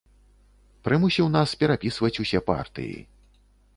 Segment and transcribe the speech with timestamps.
[0.87, 2.95] Прымусіў нас перапісваць усе партыі.